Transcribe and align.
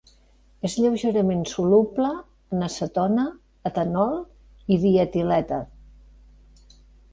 És 0.69 0.75
lleugerament 0.77 1.43
soluble 1.51 2.09
en 2.57 2.69
acetona, 2.69 3.27
etanol 3.73 4.17
i 4.77 4.81
dietilèter. 4.87 5.63